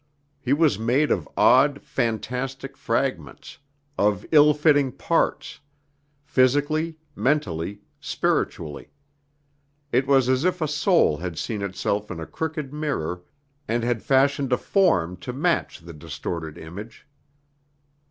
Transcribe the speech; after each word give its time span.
He 0.39 0.51
was 0.51 0.79
made 0.79 1.11
of 1.11 1.29
odd, 1.37 1.79
fantastic 1.83 2.75
fragments, 2.75 3.59
of 3.99 4.25
ill 4.31 4.51
fitting 4.55 4.91
parts 4.91 5.59
physically, 6.23 6.97
mentally, 7.15 7.81
spiritually. 7.99 8.89
It 9.91 10.07
was 10.07 10.27
as 10.27 10.43
if 10.43 10.59
a 10.59 10.67
soul 10.67 11.17
had 11.17 11.37
seen 11.37 11.61
itself 11.61 12.09
in 12.09 12.19
a 12.19 12.25
crooked 12.25 12.73
mirror 12.73 13.21
and 13.67 13.83
had 13.83 14.01
fashioned 14.01 14.51
a 14.51 14.57
form 14.57 15.17
to 15.17 15.33
match 15.33 15.79
the 15.81 15.93
distorted 15.93 16.57
image. 16.57 17.05